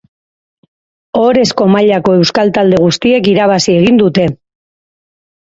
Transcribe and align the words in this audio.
Ohorezko 1.19 1.67
mailako 1.73 2.15
euskal 2.21 2.49
talde 2.57 2.81
guztiek 2.87 3.31
irabazi 3.35 3.77
egin 3.83 4.03
dute. 4.03 4.27